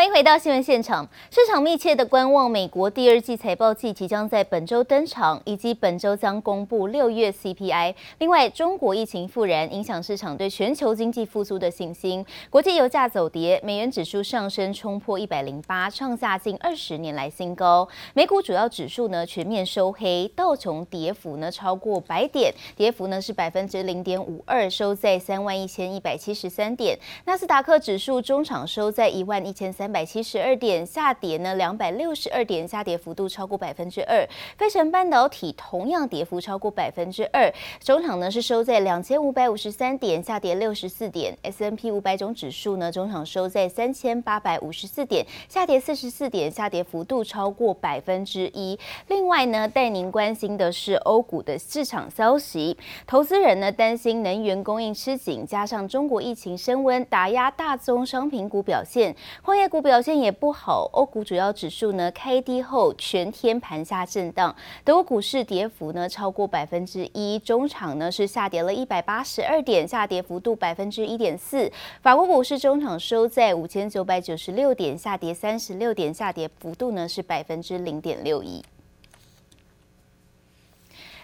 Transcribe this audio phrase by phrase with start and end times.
[0.00, 1.06] 欢迎回到新闻现场。
[1.30, 7.94] 市场密切的观望美国第二季财报季即将在本周登场，以及本周将公布六月 CPI。
[8.16, 12.24] 另外，中国疫情复燃，影响市场对全球经济复苏的信心。
[12.48, 17.86] 国际油价走跌，美元指数上升冲破一百零八，创下近二十年来新高。
[18.14, 26.98] 美股主要指数呢全面收黑，道琼跌幅呢超过百点，跌幅呢是百分之零点五二，收在三万一千一百七十三点。
[27.26, 29.89] 纳斯达克指数中场收在一万一千三。
[29.92, 34.24] 百七十二点下跌呢，两百六十二点下跌幅度超过百分之二。
[34.56, 41.36] 费城半导体同样跌幅超过百分之二，中场呢是收在两千五百五十三点，下跌六十四点。
[41.42, 48.78] S N P 五百种指数呢，中场收在三千八百五十四点，下跌四十四点，下跌幅度超过百分之一。
[49.08, 52.76] 另外呢，带您关心的是欧股的市场消息，
[53.08, 59.12] 投资人呢担心能源供应吃紧，加上中国疫情升温，打压大宗商品股表现，
[59.42, 59.79] 矿业股。
[59.80, 71.70] 表现也不好，欧股主要指数呢开低后全天盘下震荡，德国股市跌幅呢超过百分之一，中场呢是下跌了一百八十二点，下跌幅度百分之一点四。
[72.02, 78.62] 法国股市中场收在五千九百九十六点，下跌三十六点，下跌幅度呢是百分之零点六一。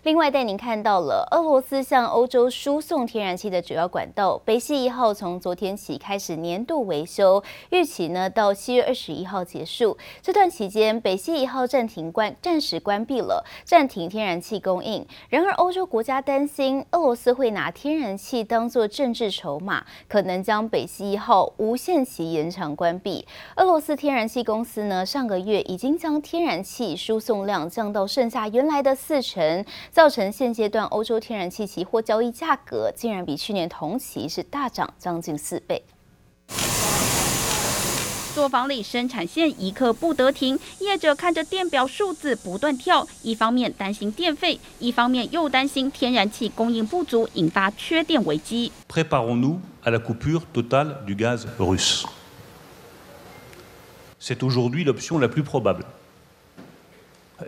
[0.07, 9.99] 另外带您看到了俄罗斯向欧洲输送天然气的主要管道北溪一号从昨天起开始年度维修，预期呢到七月二十一号结束。
[10.23, 15.05] 这段期间，北溪一号暂停关暂时关闭了，暂停天然气供应。
[15.29, 23.27] 然而，欧洲国家担心俄罗斯会拿天然气当作政治筹码，可能将北溪一号无限期延长关闭。
[23.57, 29.65] 俄罗斯天然气公司呢上个月已经将天然气输送量降到剩下原来的四成。
[29.97, 35.83] 造成现阶段欧洲天然气期货交易价格竟然比去年同期是大涨将近四倍。
[38.35, 48.71] 作坊里生产线一刻不得停，业者看着电表数字不断跳，一方面担心电费，一方面又担心天然气供应不足，引发缺电危机。
[48.91, 52.05] Préparons-nous à la coupure totale du gaz russe.
[54.21, 55.87] C'est aujourd'hui l'option la plus probable.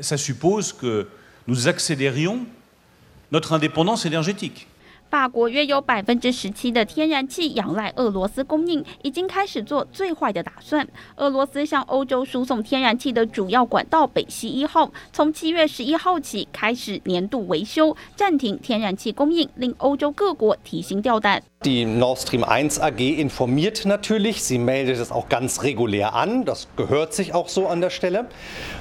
[0.01, 1.09] Ça suppose que
[1.49, 2.47] nous accélérions
[3.33, 4.69] notre indépendance énergétique.
[5.11, 10.87] 法国约有百分之十七的天然气仰赖俄罗斯供应，已经开始做最坏的打算。
[11.17, 21.43] 俄罗斯向欧洲输送天然气的主要管道北溪一号，从七月十一号起开始年度维修，暂停天然气供应，令欧洲各国提心吊胆。
[21.65, 27.13] Die Nord Stream 1 AG informiert natürlich, sie meldet es auch ganz regulär an, das gehört
[27.13, 28.27] sich auch so an der Stelle.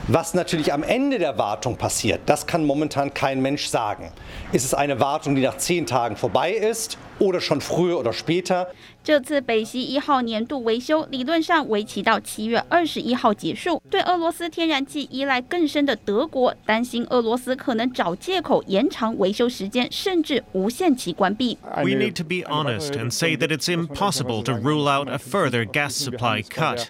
[0.07, 4.11] Was natürlich am Ende der Wartung passiert, das kann momentan kein Mensch sagen.
[4.51, 8.67] Ist es eine Wartung, die nach zehn Tagen vorbei ist oder schon früher oder später?
[9.03, 13.81] 这次北溪一号年度维修理论上为期到七月二十一号结束。
[13.89, 21.57] 对俄罗斯天然气依赖更深的德国担心俄罗斯可能找借口延长维修时间，甚至无限期关闭。
[21.77, 25.91] We need to be honest and say that it's impossible to rule out a further gas
[25.91, 26.87] supply cut.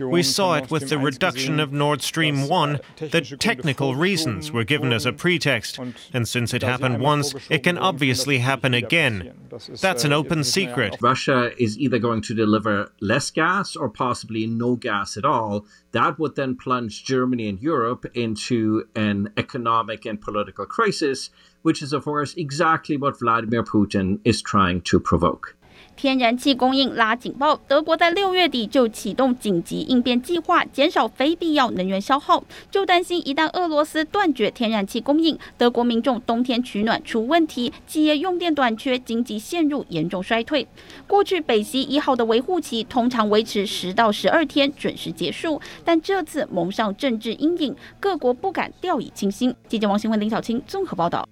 [0.00, 4.92] We saw it with the reduction of Nord Stream 1 that technical reasons were given
[4.92, 5.78] as a pretext,
[6.12, 9.32] and since it happened once, it can obviously happen again.
[9.80, 10.96] That's an open secret.
[11.00, 15.64] Russia is either going to deliver less gas or possibly no gas at all.
[15.92, 21.30] That would then plunge Germany and Europe into an economic and political crisis,
[21.62, 25.56] which is, of course, exactly what Vladimir Putin is trying to provoke.
[25.96, 32.44] 天然气供应拉警报，德国在六月底就启动紧急应变计划，减少非必要能源消耗。
[32.70, 40.68] 就担心一旦俄罗斯断绝天然气供应，德国民众冬天取暖出问题，企业用电短缺，经济陷入严重衰退。
[41.06, 49.54] 过去北溪一号的维护期通常维持十到十二天，准时结束，但这次蒙上政治阴影，各国不敢掉以轻心。
[49.66, 51.26] 记者王新文、林小青综合报道。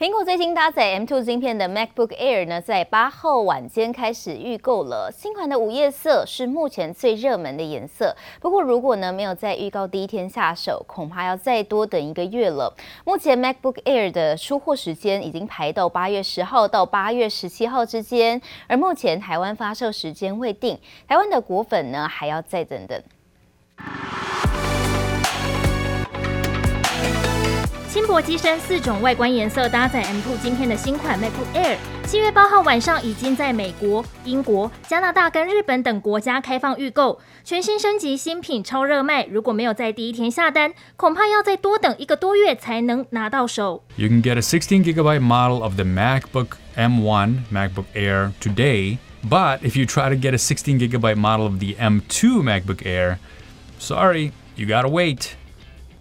[0.00, 5.12] 苹果最新搭载 M2 芯片的 MacBook Air 呢，在八号晚间开始预购了。
[5.12, 8.16] 新款的午夜色是目前最热门的颜色。
[8.40, 12.74] 不过，如果呢没有在预告第一天下手，恐怕要再多等一个月了。
[13.04, 23.02] 目前 MacBook Air 的出货时间已经排到八月十号到八月十七号之间，而目前台湾发售时间未定，台湾的果粉呢还要再等等。
[27.89, 37.19] 轻薄机身，四种外观颜色搭载 M2 晶片的新款 MacBook Air，七月八号晚上已经在美国、英国、加拿大跟日本等国家开放预购。
[37.43, 43.83] 全新升级新品超热卖，如果没有在第一天下单，恐怕要再多等一个多月才能拿到手。
[43.95, 48.97] You can get a 16 gigabyte model of the MacBook M1 MacBook Air today.
[49.27, 53.19] But if you try to get a 16 gigabyte model of the M2 MacBook Air,
[53.79, 55.35] sorry, you gotta wait.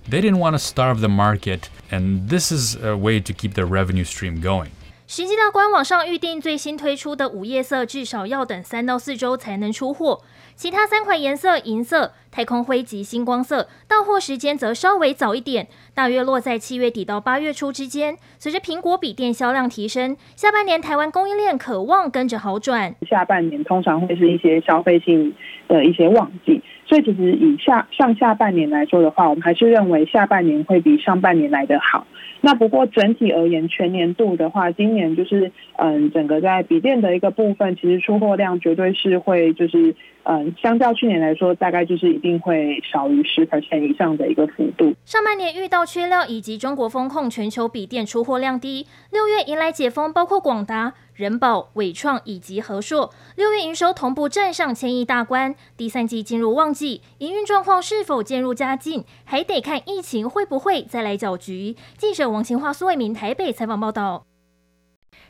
[0.06, 3.67] They didn't want to starve the market, And this is a way to keep their
[3.67, 4.69] revenue stream going.
[5.07, 10.21] 实际到官网上预定最新推出的午夜色，至少要等三到四周才能出货。
[10.55, 18.15] 其他三款颜色，银色、太空灰及星光色，到货时间则稍微早一点，大约落在七月底到八月初之间。
[18.37, 22.93] 随着苹果笔电销量提升，下半年台湾供应链可望跟着好转。
[23.09, 25.33] 下半年通常会是一些消费性
[25.67, 26.61] 的一些旺季。
[26.89, 32.07] 所以其实以下上下半年来说的话，我们还是认为下半年会比上半年来得好。
[32.41, 39.93] 那不过整体而言，全年度的话，今年就是嗯，整个在笔电的一个部分，其实出货量绝对是会就是
[40.23, 44.95] 嗯，相较去年来说，大概就是一定会少于十块钱以上的一个幅度。
[45.05, 48.87] 上半年遇到缺料以及中国封控，全球笔电出货量低。
[49.11, 50.93] 六月迎来解封，包括广达。
[51.19, 55.53] 人保、纬创以及和硕，六月营收同步站上千亿大关。
[55.75, 61.75] 第三季进入旺季，营运状况是否渐入佳境，还得看疫情会不会再来搅局。
[61.97, 64.28] 记者王晴桦、苏伟明台北采访报道。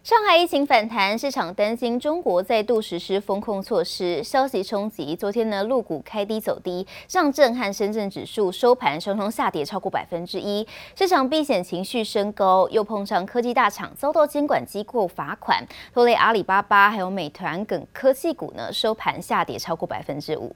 [0.01, 5.13] 上海疫情反弹，市场担心中国再度实施封控措施，消息冲击。
[5.13, 10.65] 昨天呢，陆股开低走低，上证和深圳指数收盘双双下跌超过百分之一，
[10.95, 20.55] 市场避险情绪升高，又碰上科技大厂遭到监管机构罚款，拖累阿里巴巴还有美团等科技股呢，收盘下跌超过百分之五。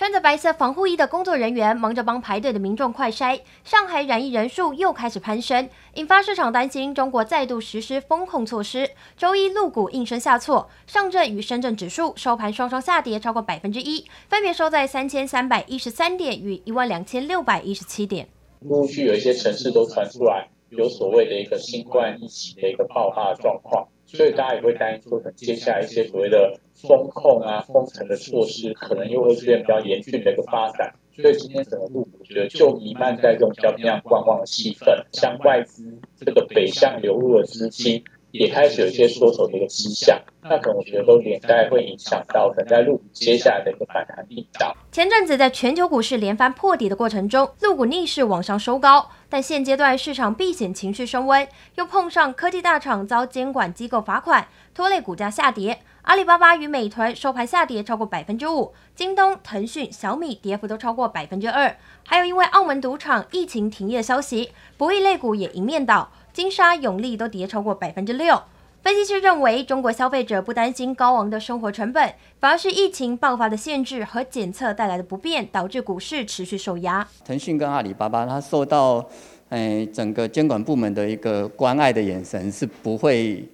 [0.00, 3.38] 穿着白色防护衣的工作人员忙着帮排队的民众快筛。
[3.64, 8.88] 上海染疫人数又开始攀升，引发市场担心中国再度实施封控措施。
[9.14, 18.26] 周一陆股应声下挫，上证与深圳指数收盘双双下跌超过百分之一，分别收在三千三百一十三点与一万两千六百一十七点。
[18.60, 23.86] 陆续有一些城市都传出来有所谓的一个新冠疫情的一个爆发状况。
[24.12, 30.92] 所以大家也会担心说，可能接下来一些所谓的风控啊、封城的措施，可能又会出现比较严峻的一个发展。
[31.16, 38.02] 所以今天整个路我觉得就弥漫在这种比较偏向观望的气氛，像外资这个北向流入的资金。
[38.32, 44.76] 也开始有一些缩手的一个迹象，那可能我觉得都连带会影响到可能在陆股接下来的一个反弹力道。
[44.92, 51.46] 前阵子在全球股市连番破底的过程中，入股逆势往上收高，但现阶段市场避险情绪升温，
[51.76, 55.80] 又碰上科技大厂遭监管机构罚款，拖累股价下跌。
[56.02, 66.10] 阿里巴巴与美团收盘下跌超过百分之五，京东、腾讯、小米跌幅都超过百分之二，还有因为澳门赌场疫情停业消息，博弈类股也迎面倒。
[66.32, 68.40] 金沙、永利都跌超过百分之六。
[68.82, 77.06] 分析师认为，中国消费者不担心高昂的生活成本，反而是疫情爆发的限制和检测带来的不便，导致股市持续受压。
[77.22, 79.06] 腾讯跟阿里巴巴，它受到
[79.50, 83.46] 诶整个监管部门的一个关爱的眼神，是不会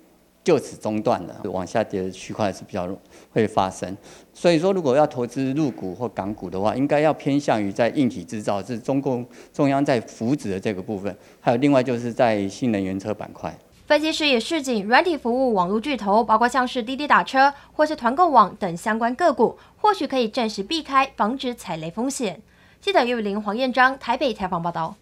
[0.47, 1.51] 就此中断的。
[1.51, 2.89] 往下跌的区块是比较
[3.33, 3.97] 会发生。
[4.33, 13.53] 所以说，如果要投资陆股或港股的话，应该要偏向于在硬体制造，是中共中央在扶植的这个部分，还有另外就是在新能源车板块。
[13.89, 22.41] 分析师也示警，软体服务网络巨头，包括像是滴滴打车或是团购网等相关个股，或许可以暂时避开，防止踩雷风险。
[22.81, 24.95] 记者叶雨玲、黄彦章台北采访报道。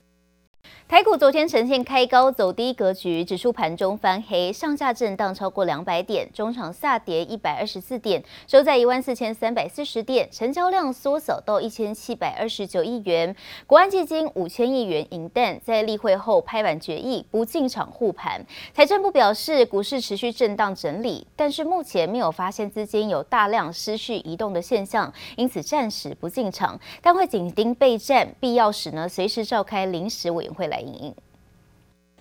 [0.94, 13.34] 台股昨天呈现开高走低格局，指数盘中翻黑，上下震荡超过两百点，中场下跌一百二十四点，收在一万四千三百四十点，成交量缩小到一千七百二十九亿元。
[13.66, 18.46] 国安基金五千亿元银弹在例会后拍板决议不进场护盘。
[18.72, 30.80] 财政部表示，股市持续震荡整理，但是目前没有发现资金有大量失序移动的现象，因此暂时不进场，但会紧盯备战，必要时呢随时召开临时委员会来。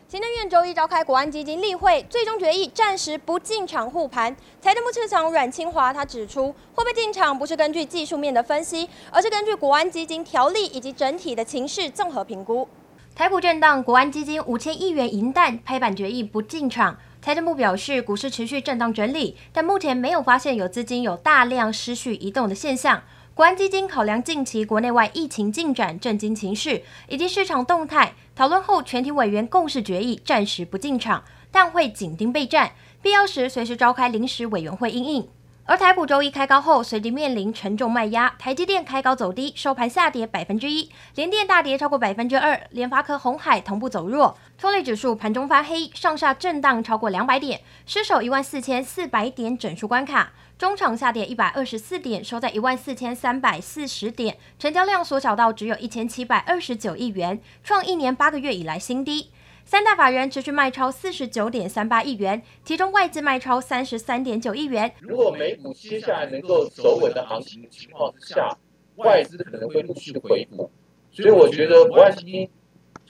[0.08, 4.36] 行政院周一召开国安基金例会，最终决议暂时不进场护盘。
[4.62, 12.68] 财政部次长阮清华他指出，会不会进场不是根据技术面的分析，而是根据国安基金条例以及整体的情势综合评估。
[13.16, 16.96] 台股震荡，国安基金五千亿元银弹拍板决议不进场。
[17.20, 23.02] 财政部表示，股市持续震荡整理，但目前没有发现有资金有大量失序移动的现象。
[23.36, 35.28] 国安基金考量近期国内外疫情进展、政经情势以及市场动态，讨论后全体委员共识决议暂时不进场，但会紧盯备战，必要时随时召开临时委员会应应。
[35.66, 50.34] 而台股周一开高后，随即面临沉重卖压，台积电开高走低，收盘下跌百分之一，联电大跌超过百分之二，联发科、红海同步走弱，拖累指数盘中发黑，上下震荡超过两百点，失守一万四千四百点整数关卡。
[50.64, 59.28] 中场下跌一百二十四点，收在一万四千三百四十点，成交量缩小到只有一千七百二十九亿元，创一年八个月以来新低。
[59.66, 64.90] 三大法人持续卖超四十九点三八亿元，其中外资卖超三十三点九亿元。
[65.02, 68.58] 如果美股接下来能够走稳的行情情况之下，
[68.96, 70.72] 外资可能会陆续回补，
[71.12, 72.50] 所以我觉得国安基金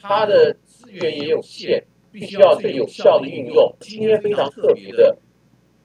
[0.01, 3.75] 它的资源也有限，必须要最有效的运用。
[3.79, 5.15] 今天非常特别的，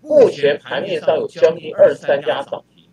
[0.01, 2.89] 目前盘面上有将近二十三家涨停，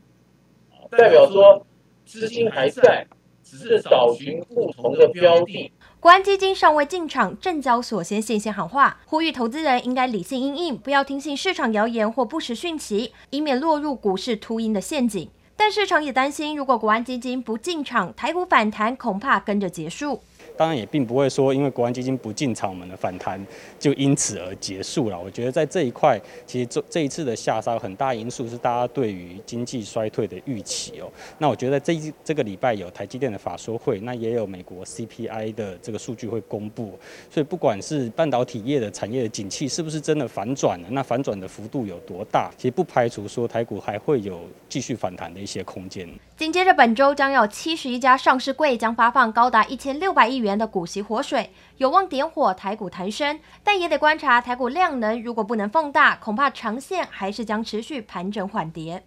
[0.90, 1.66] 代表说
[2.06, 3.06] 资金还在，
[3.44, 5.72] 只是找寻不同的标的。
[6.00, 15.30] 国安基金尚未进场，证交所先信心喊话，呼吁投资人应该理性因应，不要听信市场谣言或不实讯息，以免落入股市秃鹰的陷阱。
[15.56, 20.22] 但市场也担心，如果国安基金不进场，台股反弹恐怕跟着结束。
[20.58, 23.44] 当然也并不会说，因为国安基金不进场，我们的反弹
[23.80, 25.20] 就因此而结束了。
[25.20, 31.12] 我觉得在这一块，其实这这一次的下杀很大因素是大家对于经济衰退的预期哦。
[31.38, 36.98] 那我觉得这一这个礼拜有台积电的法说会，那也有美国 CPI 的这个数据会公布，
[37.30, 46.08] 所以不管是半导体业的产业的景气是不是真的反转了，那反转的幅度有多大，其实不排除说台股还会有继续反弹的一些空间。
[46.36, 59.04] 紧接着本周将有七十一家上市柜将发放高达一千六百亿元元的股息活水，有望点火台股弹升，但也得观察台股量能，如果不能放大，恐怕长线还是将持续盘整缓跌。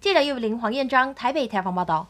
[0.00, 2.08] 记者叶林、黄彦章台北采访报道。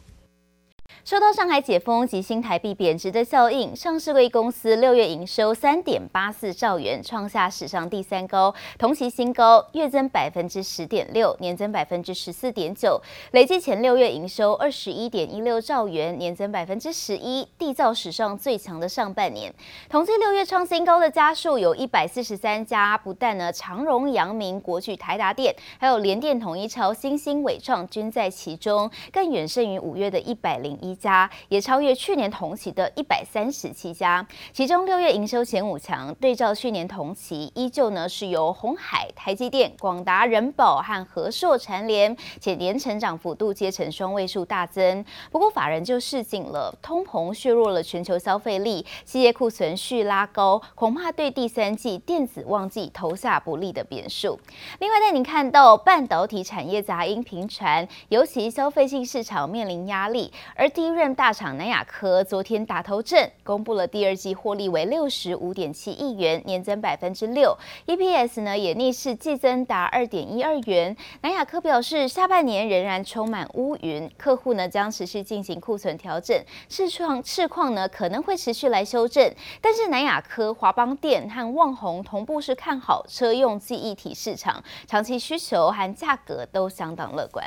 [1.09, 13.01] 受到上海解封及新台币贬值的效应，上市柜公司六月营收三点八四兆元，创下史上第三高，同期新高，月增百分之十点六，年增百分之十四点九，
[13.31, 19.51] 累计前六月营收二十一点一六兆元，年增百分之十一，缔造史上最强的上半年。
[19.89, 45.05] 统计六月创新高的家数有一百四十三家，不但呢长荣、阳明、国巨、台达电，还有联电、统一超、新兴、纬创均在其中，更远胜于五月的一百零一家也超越去年同期的一百三十七家，其中六月营收前五强，对照去年同期，依旧呢是由鸿海、台积电、广达、人保和和硕蝉联，且年成长幅度皆呈双位数大增。
[45.31, 54.39] 不过法人就示警了，通膨削弱了全球消费力，企业库存续拉高，恐怕对第三季电子旺季投下不利的变数。
[54.81, 67.55] 另外带您看到半导体产业杂音频传，尤其消费性市场面临压力，而第 DRAM 大厂南亚科昨天打头阵，公布了第二季获利为六十五点七亿元，年增百分之六
[67.87, 70.97] ，EPS 呢也逆势季增达二点一二元。
[71.21, 79.31] 南亚科表示，下半年仍然充满乌云，客户呢将持续进行库存调整，市况市况呢可能会持续来修正。
[79.61, 87.45] 但是南亚科、华邦电和旺宏同步是看好车用记忆体市场，长期需求和价格都相当乐观。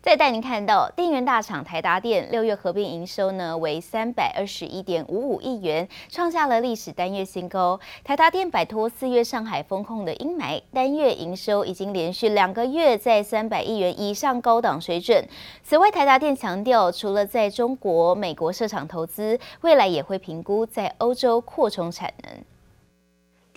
[0.00, 7.78] 再带您看到，电源大厂台达电六月合并营收呢为三百二十一点五五亿元，创下了历史单月新高。
[8.04, 15.26] 台达电摆脱四月上海封控的阴霾，单月营收已经连续两个月在三百亿元以上高档水准。
[15.62, 22.57] 此外，台达电强调，除了在中国、美国设厂投资，未来也会评估在欧洲扩充产能。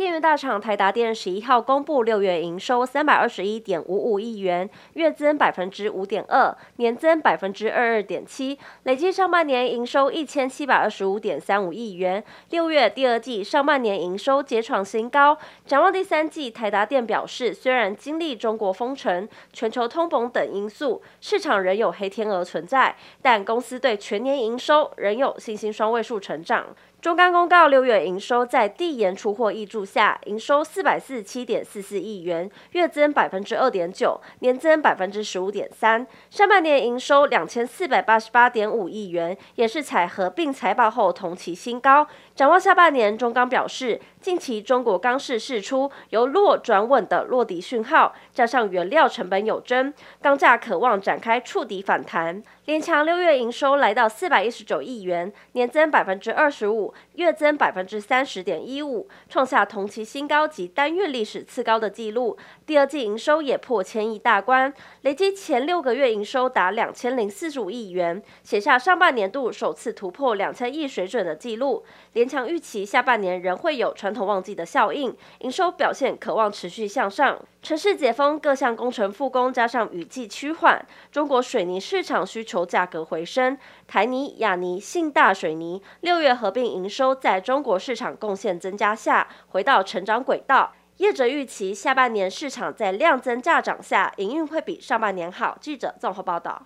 [0.01, 12.23] 电源大厂台达电十一号公布六月营收三百二十一点五五亿元，月增百分之五点二，年增百分之二二点七，累计上半年营收一千七百二十五点三五亿元。
[12.49, 15.37] 六月第二季上半年营收皆创新高。
[15.67, 26.65] 展望第三季，台达电表示，虽然经历中国封城、全球通膨等因素，市场仍有黑天鹅存在，但公司对全年营收仍有信心，双位数成长。
[27.01, 36.05] 中钢公告，六月营收在递延出货挹注下，营收四百四十七点四四亿元，月增百分之二点九，年增百分之十五点三。
[36.29, 42.05] 上半年营收两千四百八十八点五亿元，也是采合并财报后同期新高。
[42.41, 49.93] 展望下半年，中钢表示，近期中国钢市释出由弱转稳的落底讯号，加上原料成本有增，
[50.23, 52.41] 钢价可望展开触底反弹。
[52.65, 62.35] 联强六月营收来到四百一十九亿元，年增百分之二十五，月增百分之三十点一五，创下同期新高及单月历史次高的纪录。
[62.65, 71.83] 第二季营收也破千亿大关，累计前六个月营收达两千零四十五亿元，写下上半年度首次突破两千亿水准的纪录。
[72.13, 77.37] 联强预期下半年仍会有传统旺季的效应，营收表现可望持续向上。
[77.61, 83.57] 城市解封，各项工程复工，加上雨季趋缓，中国水泥市场需求价格回升。
[83.85, 90.71] 台泥、亚泥、信大水泥六月合并营收在中国市场贡献增加下，回到成长轨道。
[90.97, 95.57] 业者预期下半年市场在量增价涨下，营运会比上半年好。
[95.59, 96.61] 记者综合报道。